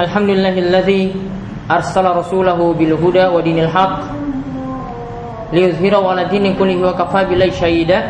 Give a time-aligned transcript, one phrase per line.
[0.00, 1.14] الحمد لله الذي
[1.70, 3.98] أرسل رسوله بالهدى ودين الحق
[5.52, 8.00] ليظهره على الدين كله وكفى بالله شهيدا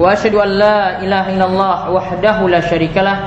[0.00, 3.18] وأشهد أن لا إله إلا الله وحده لا شريك له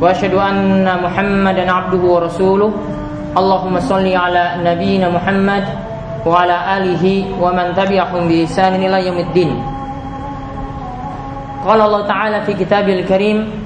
[0.00, 2.70] وأشهد أن محمدا عبده ورسوله
[3.38, 5.64] اللهم صل على نبينا محمد
[6.26, 7.04] وعلى آله
[7.42, 9.50] ومن تبعهم بإحسان إلى يوم الدين
[11.66, 13.65] قال الله تعالى في كتابه الكريم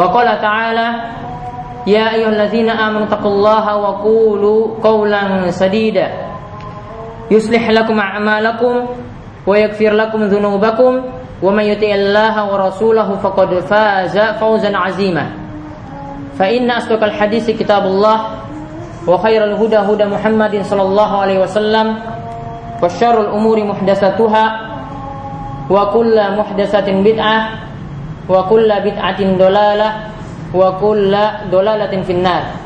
[0.00, 0.88] Wa qala ta'ala
[1.88, 6.12] Ya ayyuhallazina amanu taqullaha wa qulu qawlan sadida.
[7.32, 8.84] Yuslih lakum a'malakum
[9.48, 11.00] wa yaghfir lakum dhunubakum
[11.40, 15.24] wa may yuti'illaha wa rasulahu faqad faza fawzan 'azima.
[16.36, 18.44] Fa inna asdaqal hadisi kitabullah
[19.08, 21.96] wa khairal huda huda Muhammadin sallallahu alaihi wasallam
[22.76, 24.44] wa syarrul umuri muhdatsatuha
[25.72, 27.69] wa kullu muhdatsatin bid'ah
[28.26, 30.10] kulla bid'atin dolalah
[30.50, 32.60] wa kulla dolalatin finnar.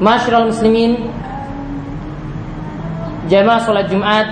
[0.00, 0.96] Masyarul muslimin
[3.28, 4.26] Jamaah sholat Jumat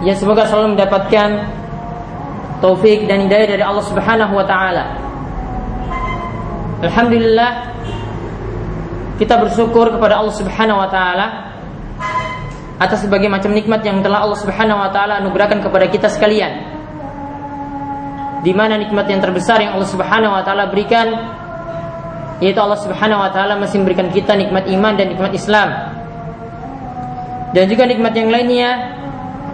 [0.00, 1.44] Ya semoga selalu mendapatkan
[2.64, 4.96] Taufik dan hidayah dari Allah subhanahu wa ta'ala.
[6.88, 7.50] Alhamdulillah
[9.20, 11.26] Kita bersyukur kepada Allah subhanahu wa ta'ala
[12.80, 16.75] Atas berbagai macam nikmat yang telah Allah subhanahu wa ta'ala anugerahkan kepada kita sekalian
[18.46, 21.10] di mana nikmat yang terbesar yang Allah Subhanahu wa taala berikan
[22.38, 25.68] yaitu Allah Subhanahu wa taala masih memberikan kita nikmat iman dan nikmat Islam.
[27.50, 28.70] Dan juga nikmat yang lainnya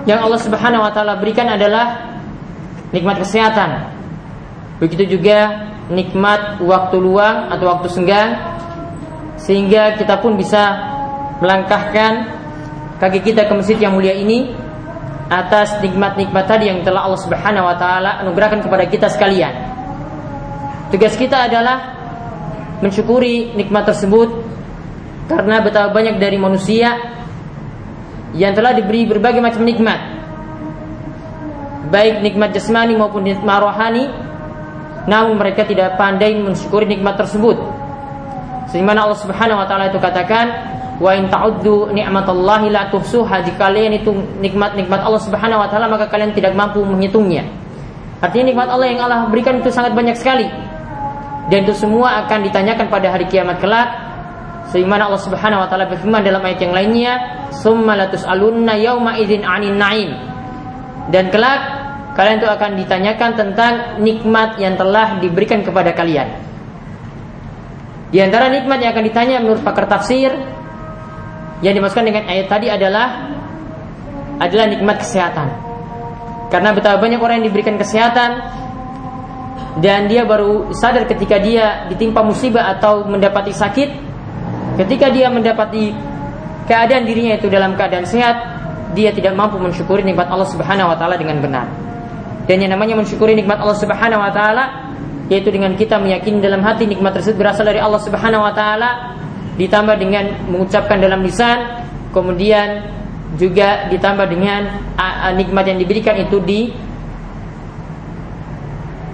[0.04, 2.04] yang Allah Subhanahu wa taala berikan adalah
[2.92, 3.96] nikmat kesehatan.
[4.76, 8.36] Begitu juga nikmat waktu luang atau waktu senggang
[9.40, 10.76] sehingga kita pun bisa
[11.40, 12.28] melangkahkan
[13.00, 14.52] kaki kita ke masjid yang mulia ini
[15.32, 19.72] atas nikmat-nikmat tadi yang telah Allah Subhanahu wa taala anugerahkan kepada kita sekalian.
[20.92, 21.96] Tugas kita adalah
[22.84, 24.28] mensyukuri nikmat tersebut
[25.32, 26.92] karena betapa banyak dari manusia
[28.36, 30.00] yang telah diberi berbagai macam nikmat.
[31.88, 34.08] Baik nikmat jasmani maupun nikmat rohani,
[35.08, 37.56] namun mereka tidak pandai mensyukuri nikmat tersebut.
[38.72, 43.40] Sehingga Allah Subhanahu wa taala itu katakan, Wa in ta'uddu ni'matallahi la tuhsuha.
[43.48, 47.48] Jika kalian itu nikmat-nikmat Allah Subhanahu wa taala maka kalian tidak mampu menghitungnya.
[48.20, 50.46] Artinya nikmat Allah yang Allah berikan itu sangat banyak sekali.
[51.50, 53.88] Dan itu semua akan ditanyakan pada hari kiamat kelak.
[54.70, 57.12] Sebagaimana Allah Subhanahu wa taala berfirman dalam ayat yang lainnya,
[57.50, 60.10] "Tsumma latus'alunna yauma idzin 'anin na'im."
[61.10, 61.60] Dan kelak
[62.14, 66.30] kalian itu akan ditanyakan tentang nikmat yang telah diberikan kepada kalian.
[68.12, 70.30] Di antara nikmat yang akan ditanya menurut pakar tafsir
[71.62, 73.30] yang dimaksudkan dengan ayat tadi adalah
[74.42, 75.48] adalah nikmat kesehatan.
[76.50, 78.42] Karena betapa banyak orang yang diberikan kesehatan
[79.80, 83.88] dan dia baru sadar ketika dia ditimpa musibah atau mendapati sakit,
[84.84, 85.96] ketika dia mendapati
[86.68, 88.36] keadaan dirinya itu dalam keadaan sehat,
[88.92, 91.66] dia tidak mampu mensyukuri nikmat Allah Subhanahu wa taala dengan benar.
[92.44, 94.64] Dan yang namanya mensyukuri nikmat Allah Subhanahu wa taala
[95.32, 99.16] yaitu dengan kita meyakini dalam hati nikmat tersebut berasal dari Allah Subhanahu wa taala
[99.60, 102.88] ditambah dengan mengucapkan dalam lisan kemudian
[103.36, 104.68] juga ditambah dengan
[105.36, 106.68] nikmat yang diberikan itu di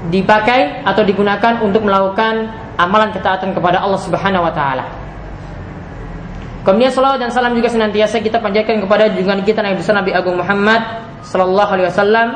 [0.09, 2.51] dipakai atau digunakan untuk melakukan
[2.81, 4.85] amalan ketaatan kepada Allah Subhanahu wa taala.
[6.67, 10.37] Kemudian salawat dan salam juga senantiasa kita panjatkan kepada junjungan kita Nabi besar Nabi Agung
[10.37, 12.29] Muhammad sallallahu alaihi wasallam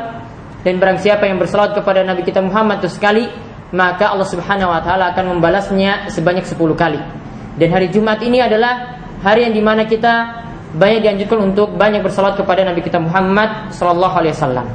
[0.62, 3.28] dan barang siapa yang bersalawat kepada Nabi kita Muhammad itu sekali
[3.74, 7.21] maka Allah Subhanahu wa taala akan membalasnya sebanyak 10 kali.
[7.56, 12.40] Dan hari Jumat ini adalah hari yang di mana kita banyak dianjurkan untuk banyak bersalat
[12.40, 14.66] kepada Nabi kita Muhammad Sallallahu Alaihi Wasallam.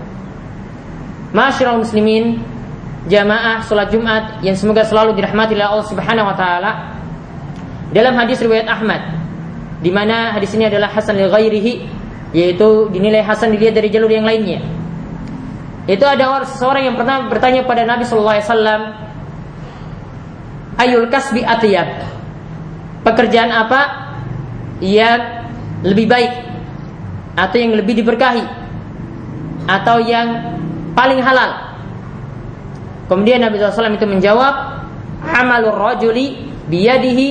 [1.34, 2.38] Masyarakat muslimin,
[3.10, 6.72] jamaah salat Jumat yang semoga selalu dirahmati oleh Allah Subhanahu Wa Taala.
[7.92, 9.02] Dalam hadis riwayat Ahmad,
[9.82, 11.74] di mana hadis ini adalah hasan li ghairihi,
[12.36, 14.62] yaitu dinilai hasan dilihat dari jalur yang lainnya.
[15.88, 18.82] Itu ada orang seseorang yang pernah bertanya pada Nabi Sallallahu Alaihi Wasallam,
[20.78, 22.17] Ayul kasbi atiyab
[23.08, 23.82] pekerjaan apa
[24.84, 25.48] yang
[25.88, 26.34] lebih baik
[27.40, 28.44] atau yang lebih diberkahi
[29.68, 30.28] atau yang
[30.92, 31.72] paling halal.
[33.08, 34.84] Kemudian Nabi SAW itu menjawab,
[35.24, 37.28] amalur rajuli biyadihi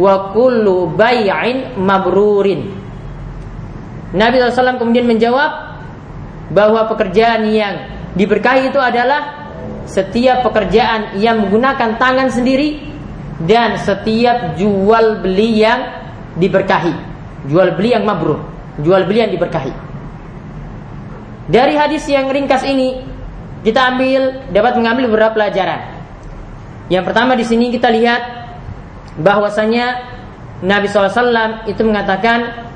[0.00, 2.66] wa kullu bai'in mabrurin.
[4.10, 5.78] Nabi SAW kemudian menjawab
[6.50, 7.86] bahwa pekerjaan yang
[8.18, 9.38] diberkahi itu adalah
[9.86, 12.89] setiap pekerjaan yang menggunakan tangan sendiri
[13.44, 15.80] dan setiap jual beli yang
[16.36, 16.92] diberkahi.
[17.48, 18.44] Jual beli yang mabrur,
[18.84, 19.72] jual beli yang diberkahi.
[21.48, 23.00] Dari hadis yang ringkas ini
[23.64, 25.98] kita ambil dapat mengambil beberapa pelajaran.
[26.92, 28.22] Yang pertama di sini kita lihat
[29.18, 30.10] bahwasanya
[30.60, 32.68] Nabi SAW itu mengatakan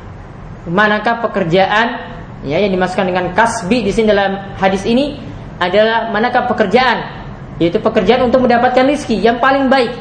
[0.64, 2.00] manakah pekerjaan
[2.44, 5.20] ya yang dimasukkan dengan kasbi di sini dalam hadis ini
[5.60, 7.24] adalah manakah pekerjaan
[7.60, 9.92] yaitu pekerjaan untuk mendapatkan rizki yang paling baik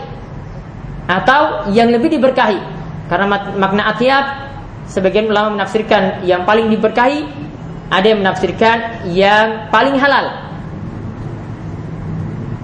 [1.10, 2.60] atau yang lebih diberkahi
[3.12, 3.26] karena
[3.60, 4.26] makna atiab
[4.88, 7.28] sebagian ulama menafsirkan yang paling diberkahi
[7.92, 10.44] ada yang menafsirkan yang paling halal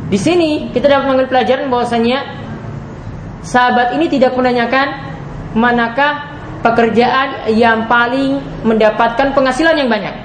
[0.09, 2.25] di sini kita dapat mengambil pelajaran bahwasanya
[3.45, 5.09] sahabat ini tidak menanyakan
[5.53, 6.29] manakah
[6.65, 10.15] pekerjaan yang paling mendapatkan penghasilan yang banyak.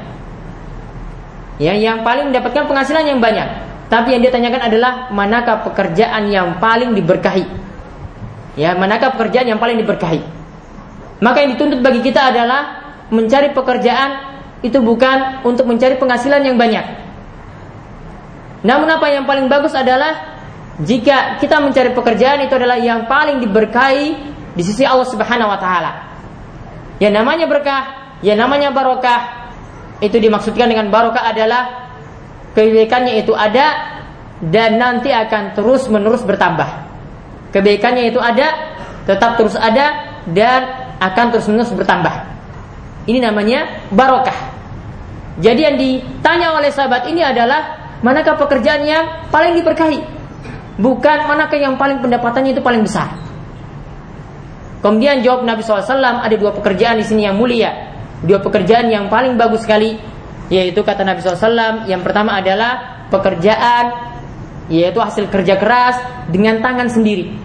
[1.63, 3.47] Ya, yang paling mendapatkan penghasilan yang banyak.
[3.87, 7.47] Tapi yang dia tanyakan adalah manakah pekerjaan yang paling diberkahi.
[8.55, 10.23] Ya, manakah pekerjaan yang paling diberkahi.
[11.19, 14.11] Maka yang dituntut bagi kita adalah mencari pekerjaan
[14.65, 17.05] itu bukan untuk mencari penghasilan yang banyak,
[18.65, 20.41] namun apa yang paling bagus adalah
[20.81, 24.17] jika kita mencari pekerjaan itu adalah yang paling diberkahi
[24.56, 25.93] di sisi Allah Subhanahu wa taala.
[26.97, 27.83] Yang namanya berkah,
[28.25, 29.53] yang namanya barokah
[30.01, 31.93] itu dimaksudkan dengan barokah adalah
[32.56, 34.01] kebaikannya itu ada
[34.41, 36.84] dan nanti akan terus-menerus bertambah.
[37.55, 38.75] Kebaikannya itu ada,
[39.06, 42.11] tetap terus ada dan akan terus-menerus bertambah.
[43.06, 44.35] Ini namanya barokah.
[45.39, 50.03] Jadi yang ditanya oleh sahabat ini adalah manakah pekerjaan yang paling diberkahi?
[50.83, 53.15] Bukan manakah yang paling pendapatannya itu paling besar.
[54.83, 55.87] Kemudian jawab Nabi SAW
[56.21, 59.97] ada dua pekerjaan di sini yang mulia, dua pekerjaan yang paling bagus sekali,
[60.51, 64.14] yaitu kata Nabi SAW yang pertama adalah pekerjaan
[64.73, 66.01] yaitu hasil kerja keras
[66.33, 67.37] dengan tangan sendiri.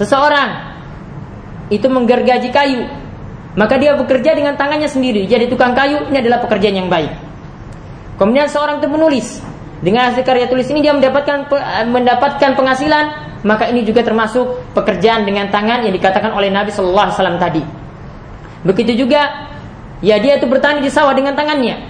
[0.00, 0.72] Seseorang
[1.70, 2.88] itu menggergaji kayu,
[3.54, 5.28] maka dia bekerja dengan tangannya sendiri.
[5.28, 7.12] Jadi tukang kayu ini adalah pekerjaan yang baik.
[8.18, 9.40] Kemudian seorang itu menulis
[9.80, 11.48] dengan hasil karya tulis ini dia mendapatkan
[11.88, 13.04] mendapatkan penghasilan,
[13.48, 17.62] maka ini juga termasuk pekerjaan dengan tangan yang dikatakan oleh Nabi Shallallahu Alaihi Wasallam tadi.
[18.60, 19.48] Begitu juga,
[20.04, 21.80] ya dia itu bertani di sawah dengan tangannya,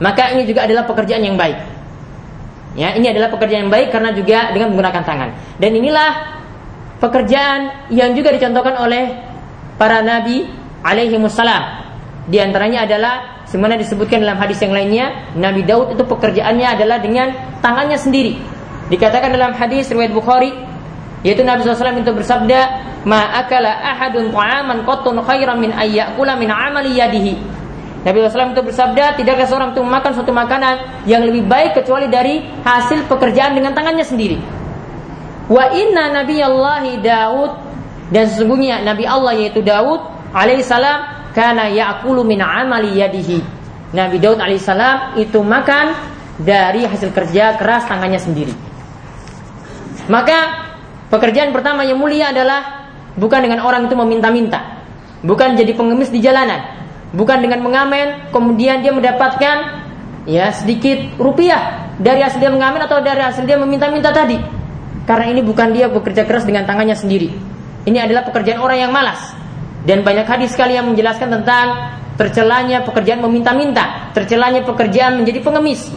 [0.00, 1.75] maka ini juga adalah pekerjaan yang baik.
[2.76, 5.28] Ya, ini adalah pekerjaan yang baik karena juga dengan menggunakan tangan.
[5.56, 6.10] Dan inilah
[7.00, 9.16] pekerjaan yang juga dicontohkan oleh
[9.80, 10.44] para nabi
[10.84, 11.88] alaihi wassalam.
[12.28, 17.30] Di antaranya adalah Sebenarnya disebutkan dalam hadis yang lainnya, Nabi Daud itu pekerjaannya adalah dengan
[17.62, 18.42] tangannya sendiri.
[18.90, 20.50] Dikatakan dalam hadis riwayat Bukhari,
[21.22, 22.60] yaitu Nabi SAW itu bersabda,
[23.06, 27.38] "Ma akala ahadun ta'aman qattun khairan min ayyakula min amali yadihi."
[28.06, 32.38] Nabi SAW itu bersabda, tidaklah seorang itu makan suatu makanan yang lebih baik kecuali dari
[32.62, 34.38] hasil pekerjaan dengan tangannya sendiri.
[35.50, 37.50] Wa inna Nabi Allah Daud
[38.14, 43.42] dan sesungguhnya Nabi Allah yaitu Daud alaihissalam kana ya'kulu min amali yadihi.
[43.90, 45.98] Nabi Daud alaihissalam itu makan
[46.38, 48.54] dari hasil kerja keras tangannya sendiri.
[50.06, 50.70] Maka
[51.10, 52.86] pekerjaan pertama yang mulia adalah
[53.18, 54.78] bukan dengan orang itu meminta-minta,
[55.26, 56.85] bukan jadi pengemis di jalanan,
[57.16, 59.56] bukan dengan mengamen kemudian dia mendapatkan
[60.28, 64.36] ya sedikit rupiah dari hasil dia mengamen atau dari hasil dia meminta-minta tadi.
[65.08, 67.30] Karena ini bukan dia bekerja keras dengan tangannya sendiri.
[67.86, 69.32] Ini adalah pekerjaan orang yang malas.
[69.86, 71.66] Dan banyak hadis sekali yang menjelaskan tentang
[72.18, 75.94] tercelanya pekerjaan meminta-minta, tercelanya pekerjaan menjadi pengemis.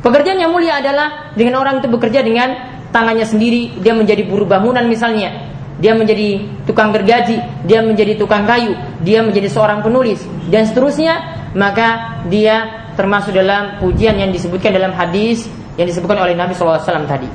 [0.00, 2.56] Pekerjaan yang mulia adalah dengan orang itu bekerja dengan
[2.88, 8.74] tangannya sendiri, dia menjadi buruh bangunan misalnya, dia menjadi tukang gergaji, dia menjadi tukang kayu,
[9.06, 11.14] dia menjadi seorang penulis dan seterusnya,
[11.54, 15.46] maka dia termasuk dalam pujian yang disebutkan dalam hadis
[15.78, 17.30] yang disebutkan oleh Nabi SAW tadi.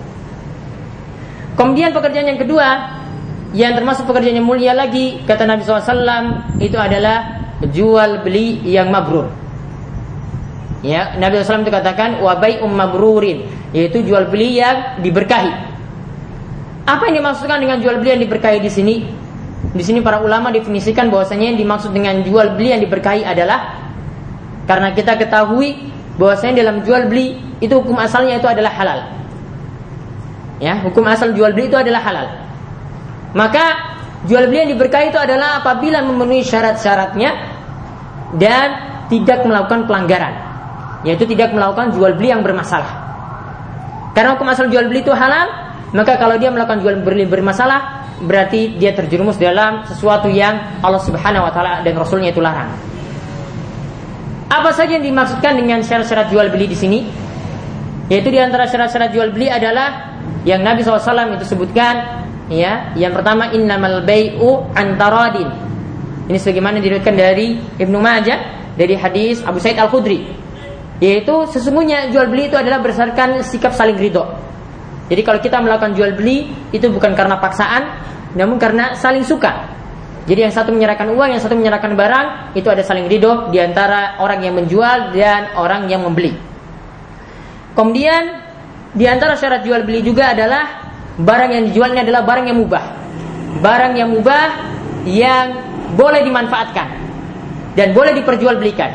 [1.55, 2.67] Kemudian pekerjaan yang kedua
[3.55, 9.31] yang termasuk pekerjaan yang mulia lagi kata Nabi SAW itu adalah jual beli yang mabrur.
[10.83, 15.72] Ya, Nabi SAW itu katakan wabai um mabrurin yaitu jual beli yang diberkahi.
[16.83, 18.95] Apa yang dimaksudkan dengan jual beli yang diberkahi di sini?
[19.71, 23.79] Di sini para ulama definisikan bahwasanya yang dimaksud dengan jual beli yang diberkahi adalah
[24.67, 28.99] karena kita ketahui bahwasanya dalam jual beli itu hukum asalnya itu adalah halal.
[30.59, 32.27] Ya, hukum asal jual beli itu adalah halal.
[33.31, 33.63] Maka
[34.27, 37.31] jual beli yang diberkahi itu adalah apabila memenuhi syarat-syaratnya
[38.35, 38.67] dan
[39.07, 40.35] tidak melakukan pelanggaran,
[41.07, 42.91] yaitu tidak melakukan jual beli yang bermasalah.
[44.11, 45.62] Karena hukum asal jual beli itu halal,
[45.93, 51.45] maka kalau dia melakukan jual beli bermasalah, berarti dia terjerumus dalam sesuatu yang Allah Subhanahu
[51.45, 52.73] wa taala dan rasulnya itu larang.
[54.49, 56.99] Apa saja yang dimaksudkan dengan syarat-syarat jual beli di sini?
[58.09, 63.53] Yaitu di antara syarat-syarat jual beli adalah yang Nabi SAW itu sebutkan ya yang pertama
[63.55, 65.47] innamal bai'u antaradin
[66.27, 68.39] ini sebagaimana diriwayatkan dari Ibnu Majah
[68.75, 70.27] dari hadis Abu Said Al Khudri
[70.99, 74.42] yaitu sesungguhnya jual beli itu adalah berdasarkan sikap saling ridho
[75.11, 77.83] jadi kalau kita melakukan jual beli itu bukan karena paksaan
[78.33, 79.73] namun karena saling suka
[80.23, 84.15] jadi yang satu menyerahkan uang, yang satu menyerahkan barang, itu ada saling ridho di antara
[84.23, 86.31] orang yang menjual dan orang yang membeli.
[87.75, 88.39] Kemudian
[88.95, 92.85] di antara syarat jual beli juga adalah barang yang dijualnya adalah barang yang mubah.
[93.59, 94.47] Barang yang mubah
[95.03, 95.45] yang
[95.99, 96.87] boleh dimanfaatkan
[97.75, 98.91] dan boleh diperjualbelikan.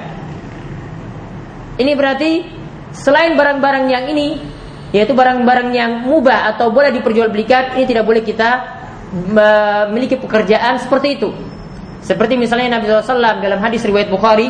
[1.76, 2.30] Ini berarti
[2.96, 4.40] selain barang-barang yang ini
[4.92, 8.80] yaitu barang-barang yang mubah atau boleh diperjualbelikan ini tidak boleh kita
[9.12, 11.30] memiliki pekerjaan seperti itu.
[12.00, 14.48] Seperti misalnya Nabi SAW dalam hadis riwayat Bukhari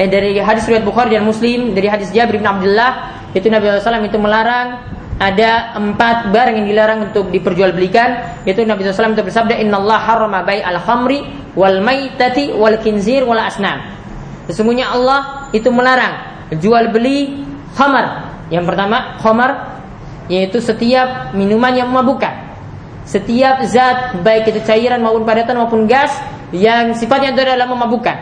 [0.00, 4.00] eh, dari hadis riwayat Bukhari dan Muslim dari hadis Jabir bin Abdullah itu Nabi SAW
[4.04, 4.80] itu melarang
[5.20, 8.42] ada empat barang yang dilarang untuk diperjualbelikan.
[8.48, 13.38] Yaitu Nabi SAW itu bersabda Allah harrama bai al khamri wal maitati wal kinzir wal
[13.38, 13.92] asnam.
[14.48, 17.44] Sesungguhnya Allah itu melarang jual beli
[17.76, 19.82] khamar yang pertama khamar
[20.26, 22.54] yaitu setiap minuman yang memabukkan
[23.04, 26.14] setiap zat baik itu cairan maupun padatan maupun gas
[26.54, 28.16] yang sifatnya itu adalah memabukkan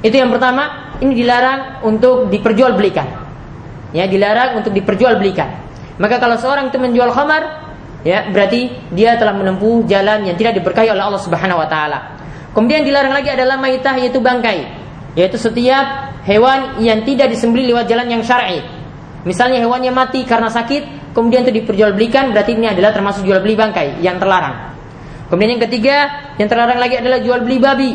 [0.00, 3.20] itu yang pertama ini dilarang untuk diperjualbelikan
[3.90, 5.48] ya dilarang untuk diperjualbelikan.
[6.00, 7.42] Maka kalau seorang itu menjual khamar,
[8.06, 11.98] ya berarti dia telah menempuh jalan yang tidak diberkahi oleh Allah Subhanahu wa taala.
[12.56, 14.66] Kemudian dilarang lagi adalah maitah yaitu bangkai,
[15.14, 18.60] yaitu setiap hewan yang tidak disembelih lewat jalan yang syar'i.
[19.24, 24.00] Misalnya hewannya mati karena sakit, kemudian itu diperjualbelikan, berarti ini adalah termasuk jual beli bangkai
[24.00, 24.72] yang terlarang.
[25.28, 25.96] Kemudian yang ketiga,
[26.40, 27.92] yang terlarang lagi adalah jual beli babi.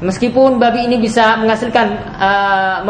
[0.00, 1.86] Meskipun babi ini bisa menghasilkan
[2.16, 2.80] uh,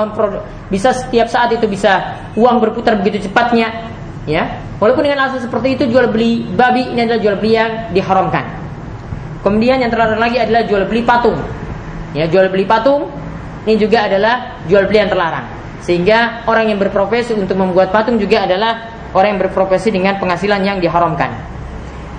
[0.71, 3.91] bisa setiap saat itu bisa uang berputar begitu cepatnya,
[4.27, 4.63] ya.
[4.79, 8.45] Walaupun dengan alasan seperti itu jual beli babi ini adalah jual beli yang diharamkan.
[9.43, 11.39] Kemudian yang terlarang lagi adalah jual beli patung.
[12.15, 13.11] Ya, jual beli patung
[13.67, 15.47] ini juga adalah jual beli yang terlarang.
[15.81, 20.79] Sehingga orang yang berprofesi untuk membuat patung juga adalah orang yang berprofesi dengan penghasilan yang
[20.79, 21.51] diharamkan.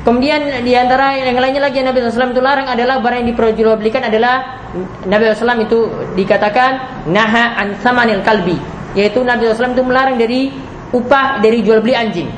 [0.02, 4.10] Kemudian di antara yang lainnya lagi yang Nabi SAW itu larang adalah barang yang diperjualbelikan
[4.10, 4.66] adalah
[5.06, 5.78] Nabi SAW itu
[6.18, 8.58] dikatakan naha an samanil kalbi
[8.98, 10.50] yaitu Nabi SAW itu melarang dari
[10.90, 12.34] upah dari jual beli anjing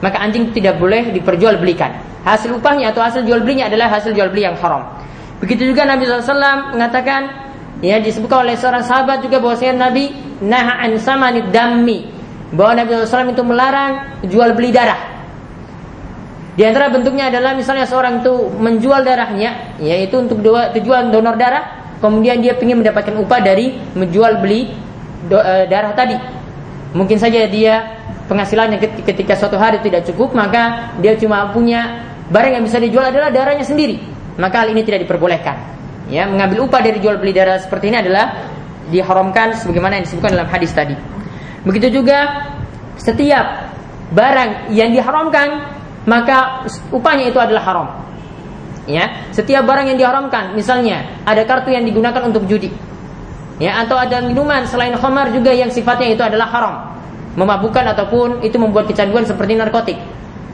[0.00, 4.48] maka anjing tidak boleh diperjualbelikan hasil upahnya atau hasil jual belinya adalah hasil jual beli
[4.48, 4.88] yang haram
[5.42, 7.41] begitu juga Nabi SAW mengatakan
[7.80, 10.12] ya disebutkan oleh seorang sahabat juga bahwasanya Nabi
[10.44, 12.10] naha an samanid dammi
[12.52, 13.92] bahwa Nabi SAW itu melarang
[14.28, 15.12] jual beli darah
[16.52, 21.96] di antara bentuknya adalah misalnya seorang itu menjual darahnya, yaitu untuk dua, tujuan donor darah,
[21.96, 24.68] kemudian dia ingin mendapatkan upah dari menjual beli
[25.32, 26.12] do, e, darah tadi.
[26.92, 27.96] Mungkin saja dia
[28.28, 33.32] penghasilannya ketika suatu hari tidak cukup, maka dia cuma punya barang yang bisa dijual adalah
[33.32, 33.96] darahnya sendiri.
[34.36, 35.56] Maka hal ini tidak diperbolehkan.
[36.10, 38.50] Ya, mengambil upah dari jual beli darah seperti ini adalah
[38.90, 40.98] diharamkan sebagaimana yang disebutkan dalam hadis tadi.
[41.62, 42.50] Begitu juga
[42.98, 43.70] setiap
[44.12, 45.72] barang yang diharamkan
[46.04, 47.88] maka upahnya itu adalah haram.
[48.82, 52.74] Ya, setiap barang yang diharamkan, misalnya ada kartu yang digunakan untuk judi.
[53.62, 56.74] Ya, atau ada minuman selain khamar juga yang sifatnya itu adalah haram.
[57.38, 59.98] Memabukkan ataupun itu membuat kecanduan seperti narkotik.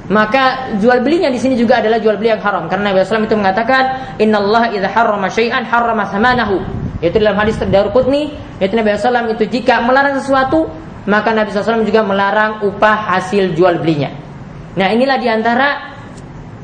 [0.09, 3.37] Maka jual belinya di sini juga adalah jual beli yang haram karena Nabi SAW itu
[3.37, 6.65] mengatakan innallaha idza harrama syai'an harrama samanahu.
[7.05, 10.67] Itu dalam hadis Darqutni, yaitu Nabi SAW itu jika melarang sesuatu,
[11.05, 14.09] maka Nabi SAW juga melarang upah hasil jual belinya.
[14.81, 15.93] Nah inilah di antara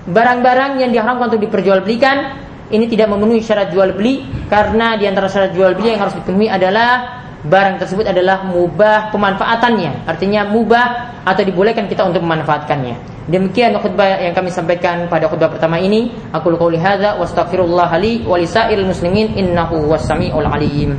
[0.08, 2.44] barang-barang yang diharamkan untuk diperjualbelikan.
[2.64, 6.48] Ini tidak memenuhi syarat jual beli karena di antara syarat jual beli yang harus dipenuhi
[6.48, 10.08] adalah barang tersebut adalah mubah pemanfaatannya.
[10.08, 13.28] Artinya mubah atau dibolehkan kita untuk memanfaatkannya.
[13.28, 16.12] Demikian khutbah yang kami sampaikan pada khutbah pertama ini.
[16.32, 18.36] Aku qouli hadza astaghfirullah li wa
[18.84, 20.96] muslimin innahu was-sami'ul alim.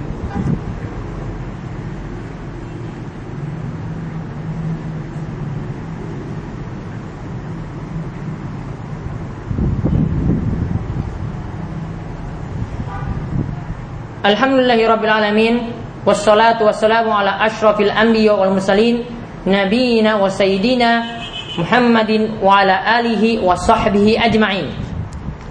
[14.26, 19.04] Alhamdulillahirabbil alamin wassalatu wassalamu ala asyrafil anbiya wal mursalin
[19.44, 21.22] nabiyina wa sayyidina
[21.56, 24.76] Muhammadin wa ala alihi wa sahbihi ajma'in.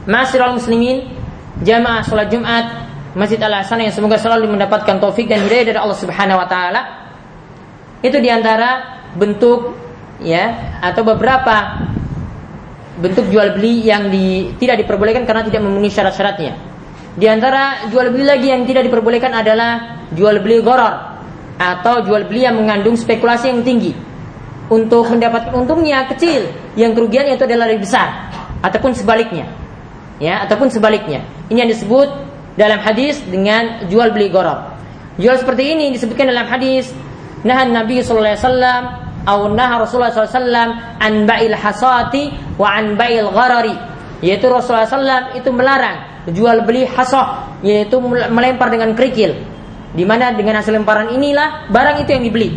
[0.05, 1.09] Masiral muslimin,
[1.65, 2.85] jamaah salat Jumat
[3.17, 6.83] Masjid Al Hasan yang semoga selalu mendapatkan taufik dan hidayah dari Allah Subhanahu wa taala.
[8.05, 9.73] Itu di antara bentuk
[10.21, 11.89] ya atau beberapa
[13.01, 16.74] bentuk jual beli yang di, tidak diperbolehkan karena tidak memenuhi syarat-syaratnya.
[17.15, 21.15] Di antara jual beli lagi yang tidak diperbolehkan adalah jual beli goror
[21.55, 23.95] atau jual beli yang mengandung spekulasi yang tinggi.
[24.67, 28.33] Untuk mendapatkan untungnya kecil, yang kerugian itu adalah lebih besar
[28.65, 29.47] ataupun sebaliknya.
[30.19, 31.23] Ya, ataupun sebaliknya.
[31.53, 32.09] Ini yang disebut
[32.59, 34.75] dalam hadis dengan jual beli goror.
[35.21, 36.91] Jual seperti ini disebutkan dalam hadis
[37.45, 38.83] Nahan Nabi sallallahu alaihi wasallam
[39.25, 43.73] atau nah Rasulullah SAW an ba'il hasati wa an ba'il gharari
[44.21, 47.99] yaitu Rasulullah SAW itu melarang jual beli hasah yaitu
[48.31, 49.35] melempar dengan kerikil.
[49.95, 52.51] Di mana dengan hasil lemparan inilah barang itu yang dibeli.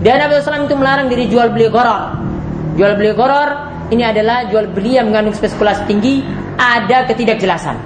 [0.00, 2.16] Dan Nabi SAW itu melarang diri jual beli goror.
[2.76, 3.48] Jual beli goror
[3.92, 6.24] ini adalah jual beli yang mengandung spekulasi tinggi
[6.56, 7.76] ada ketidakjelasan.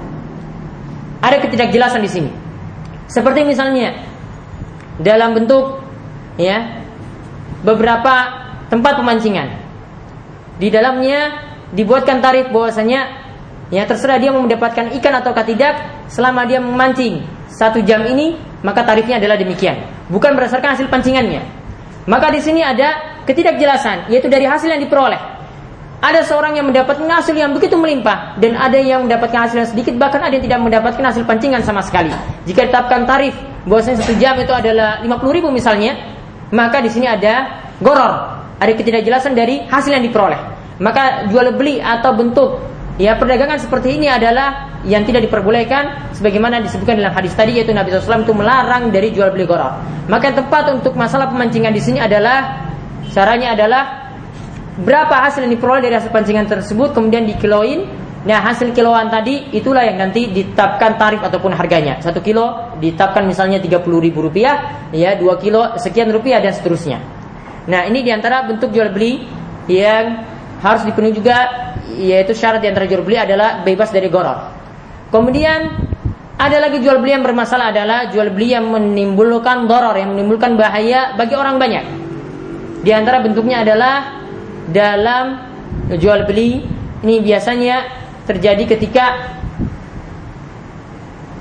[1.21, 2.31] Ada ketidakjelasan di sini.
[3.11, 4.07] Seperti misalnya
[5.03, 5.83] dalam bentuk
[6.39, 6.81] ya
[7.67, 8.15] beberapa
[8.71, 9.49] tempat pemancingan.
[10.63, 13.01] Di dalamnya dibuatkan tarif bahwasanya
[13.71, 18.85] ya terserah dia mau mendapatkan ikan atau tidak selama dia memancing satu jam ini maka
[18.85, 19.81] tarifnya adalah demikian.
[20.11, 21.43] Bukan berdasarkan hasil pancingannya.
[22.11, 25.41] Maka di sini ada ketidakjelasan yaitu dari hasil yang diperoleh.
[26.01, 29.95] Ada seorang yang mendapatkan hasil yang begitu melimpah dan ada yang mendapatkan hasil yang sedikit
[30.01, 32.09] bahkan ada yang tidak mendapatkan hasil pancingan sama sekali.
[32.49, 33.37] Jika ditetapkan tarif
[33.69, 35.93] bahwasanya satu jam itu adalah 50 ribu misalnya
[36.51, 38.13] maka di sini ada goror,
[38.57, 40.60] ada ketidakjelasan dari hasil yang diperoleh.
[40.81, 42.57] Maka jual beli atau bentuk
[42.97, 47.93] ya perdagangan seperti ini adalah yang tidak diperbolehkan sebagaimana disebutkan dalam hadis tadi yaitu Nabi
[47.93, 49.77] SAW itu melarang dari jual beli goror.
[50.09, 52.65] Maka tepat untuk masalah pemancingan di sini adalah
[53.13, 54.13] caranya adalah
[54.81, 59.81] berapa hasil yang diperoleh dari hasil pancingan tersebut kemudian dikiloin Nah hasil kiloan tadi itulah
[59.81, 62.05] yang nanti ditetapkan tarif ataupun harganya.
[62.05, 67.01] Satu kilo ditetapkan misalnya 30 ribu rupiah, ya dua kilo sekian rupiah dan seterusnya.
[67.65, 69.25] Nah ini di antara bentuk jual beli
[69.73, 70.30] yang
[70.61, 71.37] harus dipenuhi juga
[71.97, 74.53] yaitu syarat di antara jual beli adalah bebas dari goror.
[75.11, 75.61] Kemudian
[76.41, 81.13] ada lagi jual beli yang bermasalah adalah jual beli yang menimbulkan doror, yang menimbulkan bahaya
[81.19, 81.85] bagi orang banyak.
[82.81, 84.25] Di antara bentuknya adalah
[84.71, 85.37] dalam
[85.93, 86.65] jual beli
[87.05, 87.77] ini biasanya
[88.25, 89.37] terjadi ketika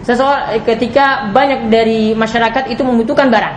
[0.03, 3.55] seseorang ketika banyak dari masyarakat itu membutuhkan barang.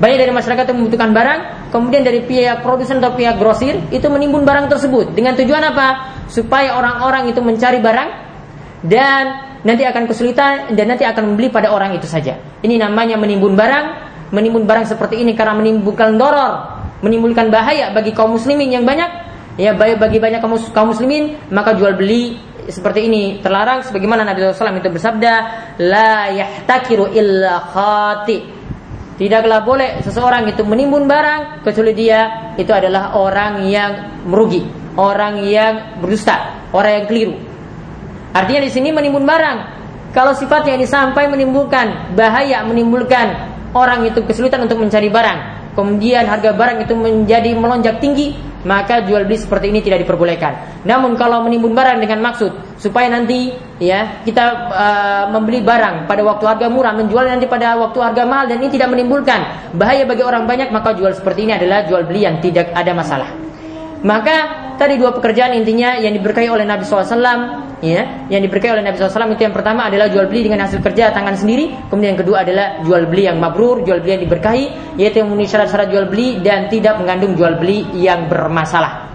[0.00, 4.42] Banyak dari masyarakat itu membutuhkan barang, kemudian dari pihak produsen atau pihak grosir itu menimbun
[4.42, 5.88] barang tersebut dengan tujuan apa?
[6.26, 8.08] Supaya orang-orang itu mencari barang
[8.86, 9.24] dan
[9.62, 12.38] nanti akan kesulitan dan nanti akan membeli pada orang itu saja.
[12.62, 13.86] Ini namanya menimbun barang,
[14.30, 19.26] menimbun barang seperti ini karena menimbulkan doror, menimbulkan bahaya bagi kaum muslimin yang banyak
[19.56, 20.40] ya baik bagi banyak
[20.72, 22.36] kaum muslimin maka jual beli
[22.68, 25.32] seperti ini terlarang sebagaimana Nabi SAW itu bersabda
[25.80, 28.55] la yahtakiru illa khati
[29.16, 34.64] tidaklah boleh seseorang itu menimbun barang kecuali dia itu adalah orang yang merugi
[34.96, 37.36] orang yang berdusta orang yang keliru.
[38.36, 39.58] Artinya di sini menimbun barang.
[40.12, 43.36] Kalau sifatnya ini sampai menimbulkan bahaya menimbulkan
[43.76, 48.32] orang itu kesulitan untuk mencari barang kemudian harga barang itu menjadi melonjak tinggi
[48.66, 50.82] maka jual beli seperti ini tidak diperbolehkan.
[50.82, 56.44] Namun kalau menimbun barang dengan maksud supaya nanti ya kita uh, membeli barang pada waktu
[56.50, 60.50] harga murah menjual nanti pada waktu harga mahal dan ini tidak menimbulkan bahaya bagi orang
[60.50, 63.30] banyak maka jual seperti ini adalah jual beli yang tidak ada masalah.
[64.02, 64.36] Maka
[64.76, 69.36] tadi dua pekerjaan intinya yang diberkahi oleh Nabi SAW ya yang diberkahi oleh Nabi SAW
[69.36, 71.72] itu yang pertama adalah jual beli dengan hasil kerja tangan sendiri.
[71.92, 74.64] Kemudian yang kedua adalah jual beli yang mabrur jual beli yang diberkahi
[74.96, 79.12] yaitu yang memenuhi syarat-syarat jual beli dan tidak mengandung jual beli yang bermasalah.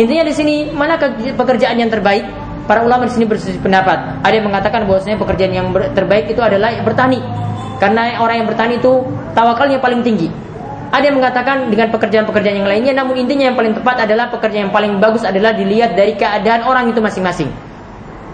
[0.00, 0.96] Intinya di sini mana
[1.36, 2.24] pekerjaan yang terbaik?
[2.64, 4.22] Para ulama di sini berselisih pendapat.
[4.22, 7.18] Ada yang mengatakan bahwasanya pekerjaan yang terbaik itu adalah bertani.
[7.82, 9.02] Karena orang yang bertani itu
[9.34, 10.30] tawakalnya paling tinggi.
[10.90, 14.74] Ada yang mengatakan dengan pekerjaan-pekerjaan yang lainnya, namun intinya yang paling tepat adalah pekerjaan yang
[14.74, 17.69] paling bagus adalah dilihat dari keadaan orang itu masing-masing.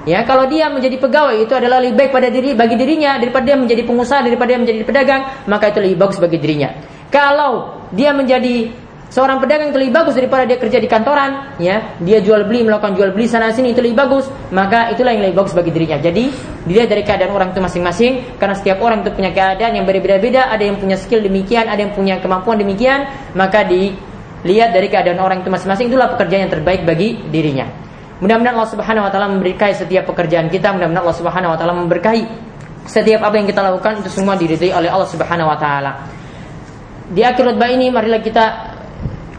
[0.07, 3.59] Ya, kalau dia menjadi pegawai itu adalah lebih baik pada diri bagi dirinya daripada dia
[3.59, 6.71] menjadi pengusaha daripada dia menjadi pedagang, maka itu lebih bagus bagi dirinya.
[7.11, 11.95] Kalau dia menjadi Seorang pedagang itu lebih bagus daripada dia kerja di kantoran, ya.
[12.03, 15.47] Dia jual beli, melakukan jual beli sana sini itu lebih bagus, maka itulah yang lebih
[15.47, 16.03] bagus bagi dirinya.
[16.03, 16.27] Jadi,
[16.66, 20.61] dilihat dari keadaan orang itu masing-masing karena setiap orang itu punya keadaan yang berbeda-beda, ada
[20.66, 23.07] yang punya skill demikian, ada yang punya kemampuan demikian,
[23.38, 27.86] maka dilihat dari keadaan orang itu masing-masing itulah pekerjaan yang terbaik bagi dirinya.
[28.16, 32.22] Mudah-mudahan Allah Subhanahu wa taala memberkahi setiap pekerjaan kita, mudah-mudahan Allah Subhanahu wa taala memberkahi
[32.88, 35.92] setiap apa yang kita lakukan itu semua diridhai oleh Allah Subhanahu wa taala.
[37.12, 38.44] Di akhir khutbah ini marilah kita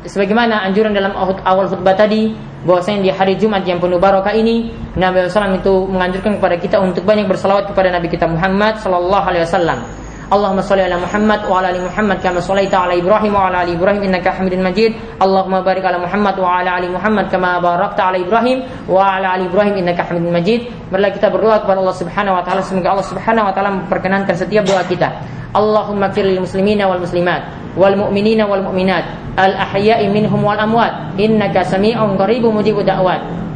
[0.06, 2.32] sebagaimana anjuran dalam awal khutbah tadi
[2.64, 7.04] bahwasanya di hari Jumat yang penuh barokah ini Nabi SAW itu menganjurkan kepada kita untuk
[7.08, 10.07] banyak bersalawat kepada Nabi kita Muhammad Sallallahu Alaihi Wasallam.
[10.28, 13.80] Allahumma shalli ala Muhammad wa ala ali Muhammad kama shallaita ala Ibrahim wa ala ali
[13.80, 14.92] Ibrahim innaka Hamidum Majid.
[15.24, 18.60] Allahumma barik ala Muhammad wa ala ali Muhammad kama barakta ala Ibrahim
[18.92, 20.68] wa ala ali Ibrahim innaka Hamidum Majid.
[20.92, 24.68] Marilah kita berdoa kepada Allah Subhanahu wa taala semoga Allah Subhanahu wa taala memperkenankan setiap
[24.68, 25.16] doa kita.
[25.56, 27.48] Allahumma fir lil muslimina wal muslimat
[27.80, 29.08] wal mu'minina wal mu'minat
[29.40, 33.47] al ahya'i minhum wal amwat innaka sami'un qaribun mujibud da'wat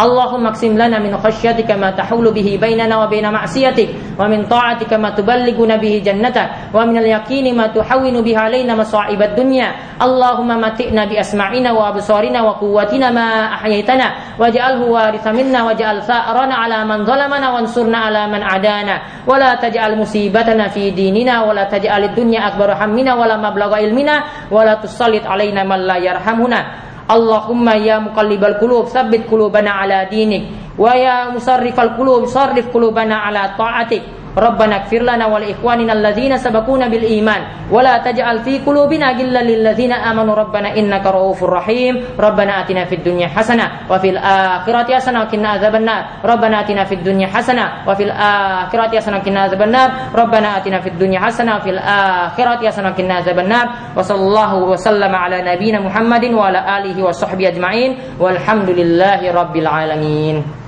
[0.00, 4.96] Allahumma qsim lana min khasyatika ma tahulu bihi bainana wa baina ma'siyatik wa min ta'atika
[4.96, 9.96] ma tuballighuna bihi jannatak wa min al-yaqini ma tuhawwinu bihi alaina masa'ibad dunya.
[10.00, 16.54] Allahumma matina bi asma'ina wa absarina wa quwwatina ma ahyaitana waj'alhu waritha minna waj'al tha'rana
[16.64, 19.22] ala man zalamana wansurna ala man adana.
[19.28, 23.78] Wa la taj'al musibatana fi dinina wa la taj'al ad-dunya akbar hammina wa la mablagha
[23.84, 30.06] ilmina wa la tusallit alaina man la yarhamuna Allahumma ya muqallibal qulub tsabbit qulubana ala
[30.06, 36.88] dinik wa ya musarrifal qulub sarrif qulubana ala ta'atik ربنا اغفر لنا ولإخواننا الذين سبقونا
[36.88, 40.34] بالإيمان ولا تجعل في قلوبنا غلا للذين آمنوا.
[40.34, 42.16] ربنا إنك رؤوف رحيم.
[42.20, 46.02] ربنا آتنا في الدنيا حسنة وفي الآخرة حسنة وقنا عذاب النار.
[46.24, 49.90] ربنا آتنا في الدنيا حسنة وفي الآخرة حسنة وقنا عذاب النار.
[50.16, 53.66] ربنا آتنا في الدنيا حسنة وفي الآخرة حسنة وقنا عذاب النار.
[53.96, 57.90] وصلى الله وسلم على نبينا محمد وعلى آله وصحبه أجمعين.
[58.20, 60.61] والحمد لله رب العالمين.